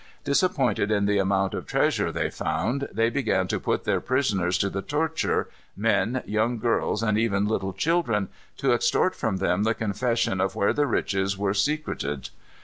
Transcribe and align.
Disappointed 0.23 0.89
in 0.89 1.05
the 1.05 1.19
amount 1.19 1.53
of 1.53 1.67
treasure 1.67 2.11
they 2.11 2.31
found, 2.31 2.89
they 2.91 3.11
began 3.11 3.47
to 3.49 3.59
put 3.59 3.83
their 3.83 4.01
prisoners 4.01 4.57
to 4.57 4.67
the 4.67 4.81
torture, 4.81 5.47
men, 5.77 6.23
young 6.25 6.57
girls, 6.57 7.03
and 7.03 7.19
even 7.19 7.47
little 7.47 7.71
children, 7.71 8.29
to 8.57 8.73
extort 8.73 9.13
from 9.13 9.37
them 9.37 9.61
the 9.61 9.75
confession 9.75 10.41
of 10.41 10.55
where 10.55 10.73
riches 10.73 11.37
were 11.37 11.53
secreted. 11.53 12.29